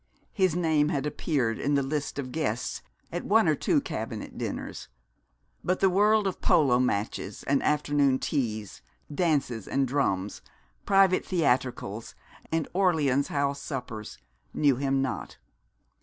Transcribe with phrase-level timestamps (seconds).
[0.33, 4.87] His name had appeared in the list of guests at one or two cabinet dinners;
[5.63, 8.81] but the world of polo matches and afternoon teas,
[9.13, 10.41] dances and drums,
[10.87, 12.15] private theatricals,
[12.51, 14.17] and Orleans House suppers,
[14.55, 15.37] knew him not.